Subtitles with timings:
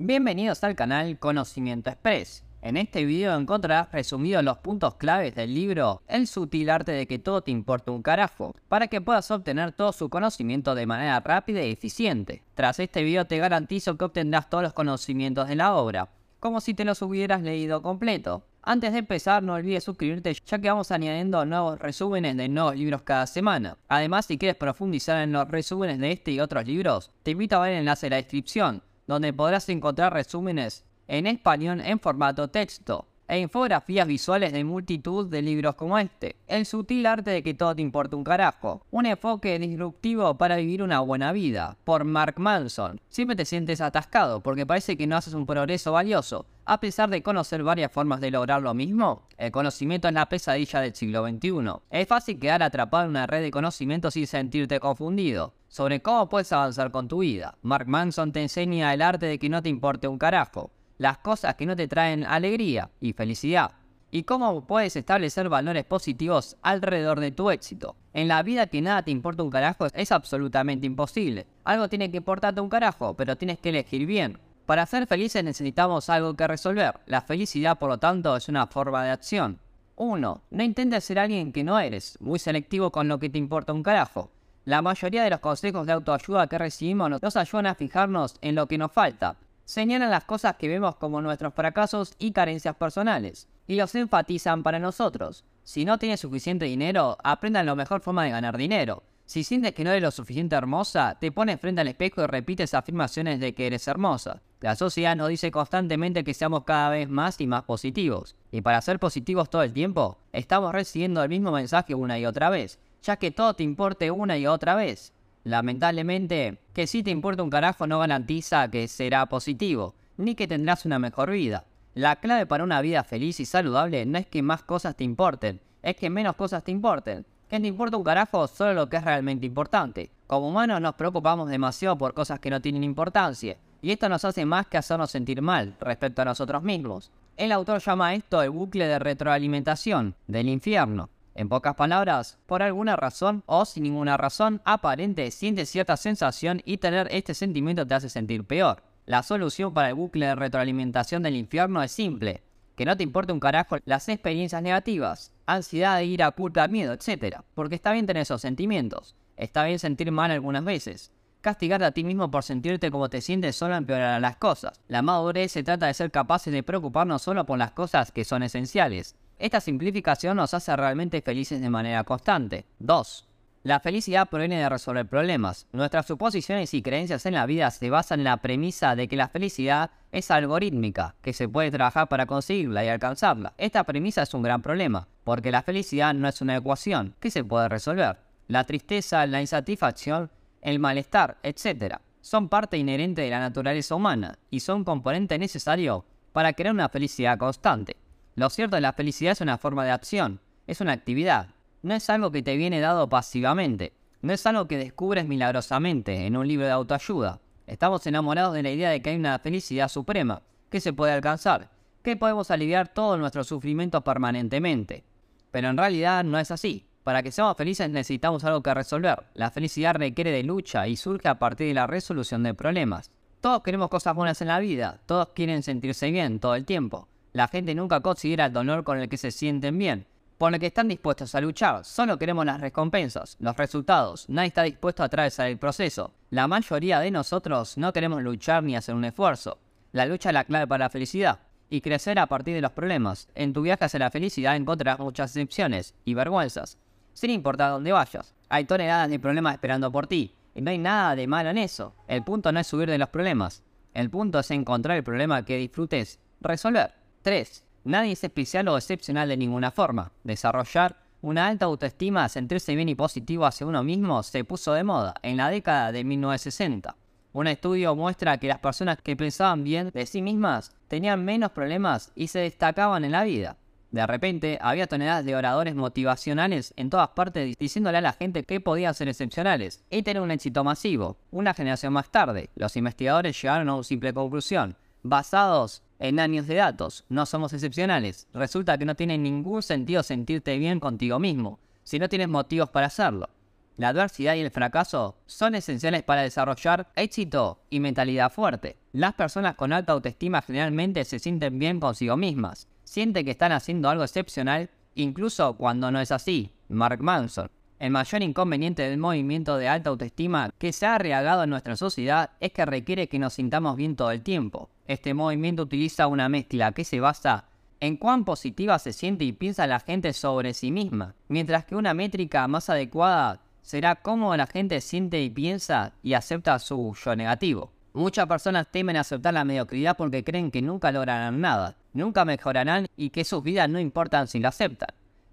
[0.00, 2.44] Bienvenidos al canal Conocimiento Express.
[2.62, 7.18] En este video encontrarás resumidos los puntos claves del libro El sutil arte de que
[7.18, 11.64] todo te importa un carajo, para que puedas obtener todo su conocimiento de manera rápida
[11.64, 12.44] y eficiente.
[12.54, 16.74] Tras este video te garantizo que obtendrás todos los conocimientos de la obra, como si
[16.74, 18.44] te los hubieras leído completo.
[18.62, 23.02] Antes de empezar, no olvides suscribirte ya que vamos añadiendo nuevos resúmenes de nuevos libros
[23.02, 23.76] cada semana.
[23.88, 27.62] Además, si quieres profundizar en los resúmenes de este y otros libros, te invito a
[27.62, 33.08] ver el enlace en la descripción, donde podrás encontrar resúmenes en español en formato texto
[33.26, 36.36] e infografías visuales de multitud de libros como este.
[36.46, 38.82] El sutil arte de que todo te importa un carajo.
[38.90, 41.76] Un enfoque disruptivo para vivir una buena vida.
[41.84, 43.00] Por Mark Manson.
[43.08, 46.46] Siempre te sientes atascado porque parece que no haces un progreso valioso.
[46.70, 50.82] A pesar de conocer varias formas de lograr lo mismo, el conocimiento es la pesadilla
[50.82, 51.50] del siglo XXI.
[51.88, 56.52] Es fácil quedar atrapado en una red de conocimientos y sentirte confundido sobre cómo puedes
[56.52, 57.56] avanzar con tu vida.
[57.62, 61.54] Mark Manson te enseña el arte de que no te importe un carajo las cosas
[61.54, 63.70] que no te traen alegría y felicidad,
[64.10, 67.96] y cómo puedes establecer valores positivos alrededor de tu éxito.
[68.12, 71.46] En la vida que nada te importa un carajo es absolutamente imposible.
[71.64, 74.38] Algo tiene que importarte un carajo, pero tienes que elegir bien.
[74.68, 77.00] Para ser felices necesitamos algo que resolver.
[77.06, 79.58] La felicidad, por lo tanto, es una forma de acción.
[79.96, 80.42] 1.
[80.50, 83.82] No intentes ser alguien que no eres, muy selectivo con lo que te importa un
[83.82, 84.30] carajo.
[84.66, 88.68] La mayoría de los consejos de autoayuda que recibimos nos ayudan a fijarnos en lo
[88.68, 93.76] que nos falta, señalan las cosas que vemos como nuestros fracasos y carencias personales, y
[93.76, 95.46] los enfatizan para nosotros.
[95.64, 99.02] Si no tienes suficiente dinero, aprendan la mejor forma de ganar dinero.
[99.28, 102.72] Si sientes que no eres lo suficiente hermosa, te pones frente al espejo y repites
[102.72, 104.40] afirmaciones de que eres hermosa.
[104.62, 108.36] La sociedad nos dice constantemente que seamos cada vez más y más positivos.
[108.50, 112.48] Y para ser positivos todo el tiempo, estamos recibiendo el mismo mensaje una y otra
[112.48, 115.12] vez, ya que todo te importe una y otra vez.
[115.44, 120.86] Lamentablemente, que si te importa un carajo no garantiza que será positivo, ni que tendrás
[120.86, 121.66] una mejor vida.
[121.92, 125.60] La clave para una vida feliz y saludable no es que más cosas te importen,
[125.82, 127.26] es que menos cosas te importen.
[127.48, 130.10] Que te importa un carajo solo lo que es realmente importante.
[130.26, 134.44] Como humanos nos preocupamos demasiado por cosas que no tienen importancia, y esto nos hace
[134.44, 137.10] más que hacernos sentir mal respecto a nosotros mismos.
[137.38, 141.08] El autor llama esto el bucle de retroalimentación del infierno.
[141.34, 146.78] En pocas palabras, por alguna razón o sin ninguna razón aparente sientes cierta sensación y
[146.78, 148.82] tener este sentimiento te hace sentir peor.
[149.06, 152.42] La solución para el bucle de retroalimentación del infierno es simple.
[152.76, 157.40] Que no te importe un carajo las experiencias negativas, ansiedad, ira, culpa, miedo, etc.
[157.54, 159.16] Porque está bien tener esos sentimientos.
[159.36, 161.10] Está bien sentir mal algunas veces.
[161.40, 164.80] Castigarte a ti mismo por sentirte como te sientes solo empeorará las cosas.
[164.88, 168.42] La madurez se trata de ser capaces de preocuparnos solo por las cosas que son
[168.42, 172.66] esenciales esta simplificación nos hace realmente felices de manera constante.
[172.80, 173.27] 2.
[173.68, 175.66] La felicidad proviene de resolver problemas.
[175.72, 179.28] Nuestras suposiciones y creencias en la vida se basan en la premisa de que la
[179.28, 183.52] felicidad es algorítmica, que se puede trabajar para conseguirla y alcanzarla.
[183.58, 187.44] Esta premisa es un gran problema, porque la felicidad no es una ecuación que se
[187.44, 188.16] puede resolver.
[188.46, 190.30] La tristeza, la insatisfacción,
[190.62, 191.96] el malestar, etc.
[192.22, 197.36] son parte inherente de la naturaleza humana y son componente necesario para crear una felicidad
[197.36, 197.96] constante.
[198.34, 201.48] Lo cierto es que la felicidad es una forma de acción, es una actividad,
[201.82, 206.36] no es algo que te viene dado pasivamente, no es algo que descubres milagrosamente en
[206.36, 207.40] un libro de autoayuda.
[207.66, 211.70] Estamos enamorados de la idea de que hay una felicidad suprema, que se puede alcanzar,
[212.02, 215.04] que podemos aliviar todo nuestro sufrimiento permanentemente.
[215.50, 216.84] Pero en realidad no es así.
[217.04, 219.24] Para que seamos felices necesitamos algo que resolver.
[219.32, 223.10] La felicidad requiere de lucha y surge a partir de la resolución de problemas.
[223.40, 227.08] Todos queremos cosas buenas en la vida, todos quieren sentirse bien todo el tiempo.
[227.32, 230.06] La gente nunca considera el dolor con el que se sienten bien,
[230.38, 231.84] por lo que están dispuestos a luchar.
[231.84, 234.28] Solo queremos las recompensas, los resultados.
[234.28, 236.14] Nadie está dispuesto a atravesar el proceso.
[236.30, 239.58] La mayoría de nosotros no queremos luchar ni hacer un esfuerzo.
[239.92, 243.28] La lucha es la clave para la felicidad y crecer a partir de los problemas.
[243.34, 246.78] En tu viaje hacia la felicidad encontrarás muchas decepciones y vergüenzas,
[247.12, 248.34] sin importar dónde vayas.
[248.48, 251.94] Hay toneladas de problemas esperando por ti, y no hay nada de malo en eso.
[252.06, 253.62] El punto no es subir de los problemas,
[253.92, 256.94] el punto es encontrar el problema que disfrutes resolver.
[257.22, 257.67] 3.
[257.88, 260.12] Nadie es especial o excepcional de ninguna forma.
[260.22, 265.14] Desarrollar una alta autoestima, sentirse bien y positivo hacia uno mismo se puso de moda
[265.22, 266.94] en la década de 1960.
[267.32, 272.12] Un estudio muestra que las personas que pensaban bien de sí mismas tenían menos problemas
[272.14, 273.56] y se destacaban en la vida.
[273.90, 278.60] De repente había toneladas de oradores motivacionales en todas partes diciéndole a la gente que
[278.60, 281.16] podían ser excepcionales y tener un éxito masivo.
[281.30, 284.76] Una generación más tarde, los investigadores llegaron a una simple conclusión.
[285.02, 287.04] Basados en años de datos.
[287.08, 288.28] No somos excepcionales.
[288.32, 292.86] Resulta que no tiene ningún sentido sentirte bien contigo mismo, si no tienes motivos para
[292.86, 293.30] hacerlo.
[293.76, 298.76] La adversidad y el fracaso son esenciales para desarrollar éxito y mentalidad fuerte.
[298.92, 303.88] Las personas con alta autoestima generalmente se sienten bien consigo mismas, sienten que están haciendo
[303.88, 306.52] algo excepcional incluso cuando no es así.
[306.68, 307.50] Mark Manson.
[307.78, 312.30] El mayor inconveniente del movimiento de alta autoestima que se ha arreagado en nuestra sociedad
[312.40, 314.68] es que requiere que nos sintamos bien todo el tiempo.
[314.88, 317.44] Este movimiento utiliza una mezcla que se basa
[317.78, 321.94] en cuán positiva se siente y piensa la gente sobre sí misma, mientras que una
[321.94, 327.70] métrica más adecuada será cómo la gente siente y piensa y acepta su yo negativo.
[327.92, 333.10] Muchas personas temen aceptar la mediocridad porque creen que nunca lograrán nada, nunca mejorarán y
[333.10, 334.88] que sus vidas no importan si lo aceptan.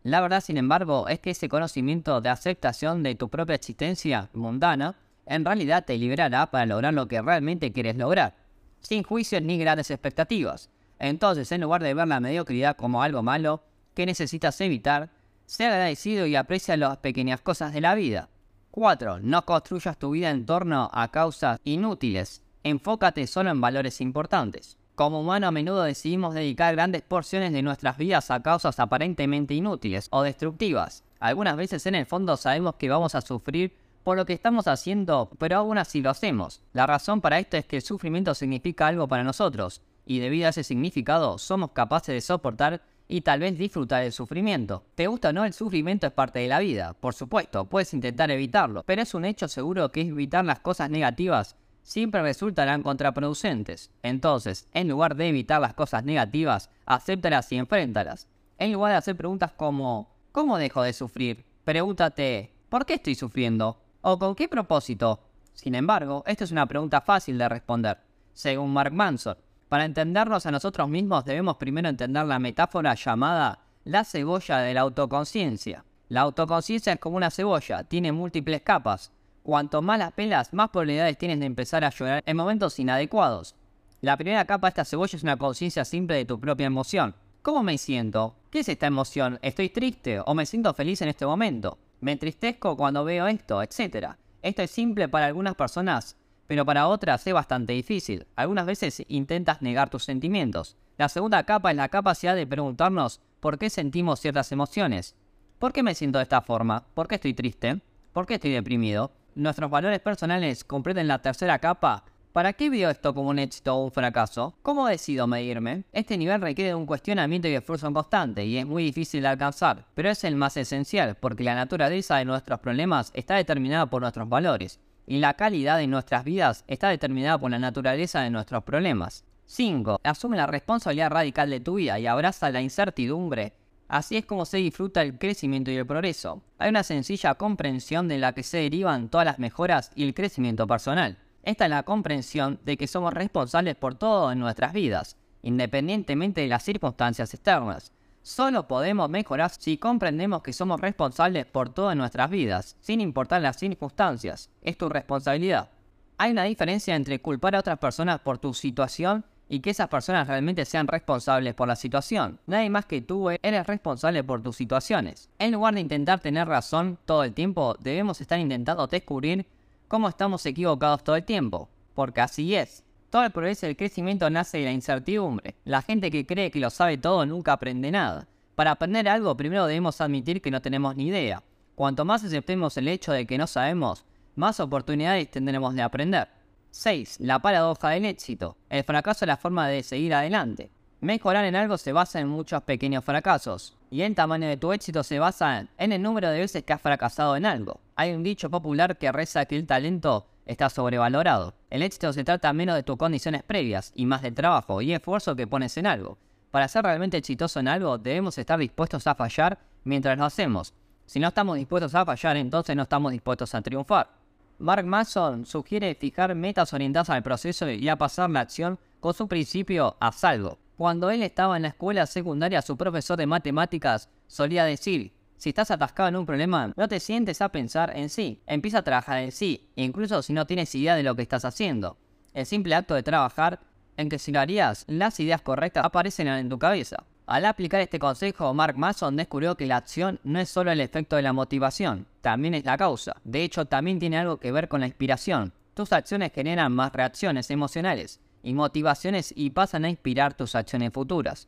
[0.05, 4.95] La verdad, sin embargo, es que ese conocimiento de aceptación de tu propia existencia mundana
[5.25, 8.35] en realidad te liberará para lograr lo que realmente quieres lograr,
[8.81, 10.69] sin juicios ni grandes expectativas.
[10.99, 13.63] Entonces, en lugar de ver la mediocridad como algo malo
[13.95, 15.09] que necesitas evitar,
[15.47, 18.29] sea agradecido y aprecia las pequeñas cosas de la vida.
[18.69, 19.21] 4.
[19.21, 22.43] No construyas tu vida en torno a causas inútiles.
[22.61, 24.77] Enfócate solo en valores importantes.
[24.95, 30.07] Como humano a menudo decidimos dedicar grandes porciones de nuestras vidas a causas aparentemente inútiles
[30.09, 31.03] o destructivas.
[31.19, 33.75] Algunas veces en el fondo sabemos que vamos a sufrir
[34.05, 36.61] por lo que estamos haciendo, pero aún así lo hacemos.
[36.71, 40.51] La razón para esto es que el sufrimiento significa algo para nosotros, y debido a
[40.51, 44.85] ese significado somos capaces de soportar y tal vez disfrutar del sufrimiento.
[44.95, 45.43] ¿Te gusta o no?
[45.43, 49.25] El sufrimiento es parte de la vida, por supuesto, puedes intentar evitarlo, pero es un
[49.25, 53.91] hecho seguro que evitar las cosas negativas siempre resultarán contraproducentes.
[54.01, 58.27] Entonces, en lugar de evitar las cosas negativas, acéptalas y enfréntalas.
[58.57, 61.45] En lugar de hacer preguntas como ¿cómo dejo de sufrir?
[61.63, 63.79] Pregúntate ¿por qué estoy sufriendo?
[64.01, 65.19] ¿O con qué propósito?
[65.53, 67.99] Sin embargo, esta es una pregunta fácil de responder.
[68.33, 69.37] Según Mark Manson,
[69.69, 74.81] para entendernos a nosotros mismos debemos primero entender la metáfora llamada la cebolla de la
[74.81, 75.85] autoconciencia.
[76.09, 79.11] La autoconciencia es como una cebolla, tiene múltiples capas.
[79.45, 83.53] Cuanto más las pelas, más probabilidades tienes de empezar a llorar en momentos inadecuados.
[84.01, 87.13] La primera capa de esta cebolla es una conciencia simple de tu propia emoción.
[87.43, 88.37] ¿Cómo me siento?
[88.49, 89.37] ¿Qué es esta emoción?
[89.43, 91.77] ¿Estoy triste o me siento feliz en este momento?
[92.01, 93.61] ¿Me entristezco cuando veo esto?
[93.61, 94.17] Etcétera.
[94.41, 98.25] Esto es simple para algunas personas, pero para otras es bastante difícil.
[98.35, 100.75] Algunas veces intentas negar tus sentimientos.
[100.97, 105.13] La segunda capa es la capacidad de preguntarnos por qué sentimos ciertas emociones.
[105.59, 106.87] ¿Por qué me siento de esta forma?
[106.95, 107.79] ¿Por qué estoy triste?
[108.11, 109.11] ¿Por qué estoy deprimido?
[109.35, 112.05] Nuestros valores personales comprenden la tercera capa.
[112.31, 114.55] ¿Para qué veo esto como un éxito o un fracaso?
[114.61, 115.83] ¿Cómo decido medirme?
[115.91, 119.87] Este nivel requiere de un cuestionamiento y esfuerzo constante y es muy difícil de alcanzar,
[119.93, 124.29] pero es el más esencial porque la naturaleza de nuestros problemas está determinada por nuestros
[124.29, 129.25] valores y la calidad de nuestras vidas está determinada por la naturaleza de nuestros problemas.
[129.47, 129.99] 5.
[130.01, 133.51] Asume la responsabilidad radical de tu vida y abraza la incertidumbre.
[133.87, 136.41] Así es como se disfruta el crecimiento y el progreso.
[136.57, 140.65] Hay una sencilla comprensión de la que se derivan todas las mejoras y el crecimiento
[140.65, 141.19] personal.
[141.43, 146.47] Esta es la comprensión de que somos responsables por todo en nuestras vidas, independientemente de
[146.47, 147.91] las circunstancias externas.
[148.23, 153.57] Solo podemos mejorar si comprendemos que somos responsables por todas nuestras vidas, sin importar las
[153.57, 154.49] circunstancias.
[154.63, 155.69] Es tu responsabilidad.
[156.17, 160.27] Hay una diferencia entre culpar a otras personas por tu situación y que esas personas
[160.27, 162.39] realmente sean responsables por la situación.
[162.47, 165.29] Nadie más que tú eres responsable por tus situaciones.
[165.39, 169.45] En lugar de intentar tener razón todo el tiempo, debemos estar intentando descubrir
[169.87, 171.69] cómo estamos equivocados todo el tiempo.
[171.93, 172.83] Porque así es.
[173.09, 175.55] Todo el progreso y el crecimiento nace de la incertidumbre.
[175.63, 178.27] La gente que cree que lo sabe todo nunca aprende nada.
[178.55, 181.43] Para aprender algo primero debemos admitir que no tenemos ni idea.
[181.75, 186.27] Cuanto más aceptemos el hecho de que no sabemos, más oportunidades tendremos de aprender.
[186.75, 187.21] 6.
[187.21, 188.57] La paradoja del éxito.
[188.69, 190.69] El fracaso es la forma de seguir adelante.
[190.99, 195.01] Mejorar en algo se basa en muchos pequeños fracasos, y el tamaño de tu éxito
[195.01, 197.79] se basa en el número de veces que has fracasado en algo.
[197.95, 201.53] Hay un dicho popular que reza que el talento está sobrevalorado.
[201.69, 205.33] El éxito se trata menos de tus condiciones previas y más del trabajo y esfuerzo
[205.33, 206.17] que pones en algo.
[206.51, 210.73] Para ser realmente exitoso en algo debemos estar dispuestos a fallar mientras lo hacemos.
[211.05, 214.24] Si no estamos dispuestos a fallar, entonces no estamos dispuestos a triunfar.
[214.57, 219.27] Mark Mason sugiere fijar metas orientadas al proceso y a pasar la acción con su
[219.27, 220.59] principio a salvo.
[220.77, 225.71] Cuando él estaba en la escuela secundaria, su profesor de matemáticas solía decir, si estás
[225.71, 229.31] atascado en un problema, no te sientes a pensar en sí, empieza a trabajar en
[229.31, 231.97] sí, incluso si no tienes idea de lo que estás haciendo.
[232.33, 233.59] El simple acto de trabajar
[233.97, 237.03] en que si lo harías, las ideas correctas aparecen en tu cabeza.
[237.27, 241.15] Al aplicar este consejo, Mark Mason descubrió que la acción no es solo el efecto
[241.15, 243.15] de la motivación, también es la causa.
[243.23, 245.51] De hecho, también tiene algo que ver con la inspiración.
[245.73, 251.47] Tus acciones generan más reacciones emocionales y motivaciones y pasan a inspirar tus acciones futuras.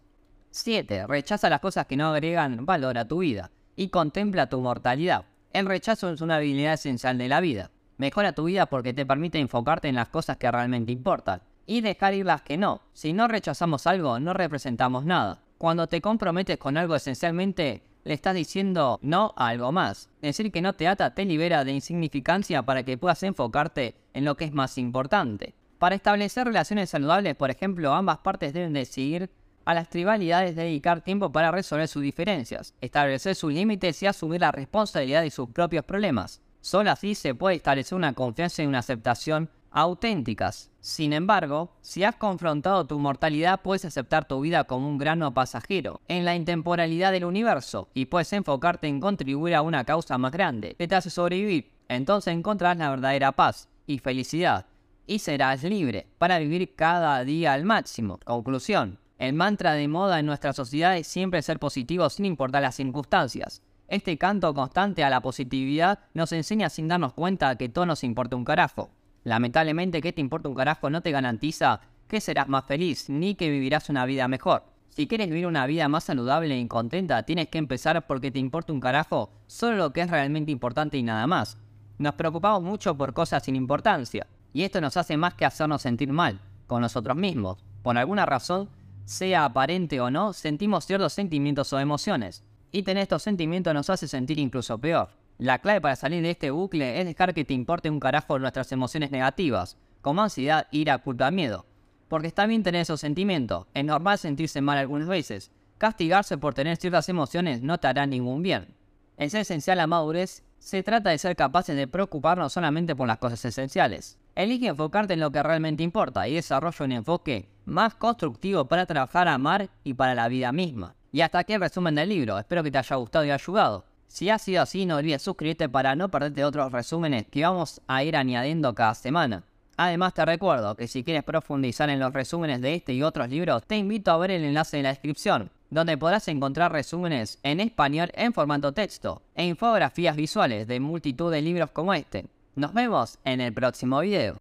[0.49, 1.05] 7.
[1.05, 5.25] Rechaza las cosas que no agregan valor a tu vida y contempla tu mortalidad.
[5.53, 7.69] El rechazo es una habilidad esencial de la vida.
[7.97, 12.15] Mejora tu vida porque te permite enfocarte en las cosas que realmente importan y dejar
[12.15, 12.81] ir las que no.
[12.93, 15.43] Si no rechazamos algo, no representamos nada.
[15.57, 20.09] Cuando te comprometes con algo esencialmente, le estás diciendo no a algo más.
[20.21, 24.37] Decir que no te ata te libera de insignificancia para que puedas enfocarte en lo
[24.37, 25.55] que es más importante.
[25.79, 29.31] Para establecer relaciones saludables, por ejemplo, ambas partes deben decidir
[29.65, 34.51] a las tribalidades dedicar tiempo para resolver sus diferencias, establecer sus límites y asumir la
[34.51, 36.41] responsabilidad de sus propios problemas.
[36.61, 40.71] Solo así se puede establecer una confianza y una aceptación auténticas.
[40.79, 46.01] Sin embargo, si has confrontado tu mortalidad, puedes aceptar tu vida como un grano pasajero
[46.07, 50.75] en la intemporalidad del universo y puedes enfocarte en contribuir a una causa más grande
[50.79, 51.73] que te hace sobrevivir.
[51.89, 54.65] Entonces encontrarás la verdadera paz y felicidad
[55.05, 58.19] y serás libre para vivir cada día al máximo.
[58.25, 58.97] Conclusión.
[59.19, 63.61] El mantra de moda en nuestra sociedad es siempre ser positivo sin importar las circunstancias.
[63.87, 68.35] Este canto constante a la positividad nos enseña sin darnos cuenta que todo nos importa
[68.35, 68.89] un carajo.
[69.27, 73.49] Lamentablemente que te importa un carajo no te garantiza que serás más feliz ni que
[73.49, 74.63] vivirás una vida mejor.
[74.87, 78.71] Si quieres vivir una vida más saludable y contenta, tienes que empezar porque te importa
[78.71, 81.57] un carajo solo lo que es realmente importante y nada más.
[81.97, 86.13] Nos preocupamos mucho por cosas sin importancia, y esto nos hace más que hacernos sentir
[86.13, 87.57] mal con nosotros mismos.
[87.83, 88.69] Por alguna razón,
[89.03, 94.07] sea aparente o no, sentimos ciertos sentimientos o emociones, y tener estos sentimientos nos hace
[94.07, 95.09] sentir incluso peor.
[95.39, 98.71] La clave para salir de este bucle es dejar que te importe un carajo nuestras
[98.71, 101.67] emociones negativas, como ansiedad, ira, culpa, miedo.
[102.07, 105.51] Porque está bien tener esos sentimientos, es normal sentirse mal algunas veces.
[105.77, 108.73] Castigarse por tener ciertas emociones no te hará ningún bien.
[109.17, 113.19] En ser esencial la madurez, se trata de ser capaces de preocuparnos solamente por las
[113.19, 114.17] cosas esenciales.
[114.33, 119.27] Elige enfocarte en lo que realmente importa y desarrolla un enfoque más constructivo para trabajar,
[119.27, 120.95] amar y para la vida misma.
[121.11, 123.85] Y hasta aquí el resumen del libro, espero que te haya gustado y ayudado.
[124.07, 128.03] Si ha sido así, no olvides suscribirte para no perderte otros resúmenes que vamos a
[128.03, 129.43] ir añadiendo cada semana.
[129.77, 133.63] Además te recuerdo que si quieres profundizar en los resúmenes de este y otros libros,
[133.67, 138.09] te invito a ver el enlace en la descripción, donde podrás encontrar resúmenes en español
[138.15, 142.25] en formato texto e infografías visuales de multitud de libros como este.
[142.55, 144.35] Nos vemos en el próximo video.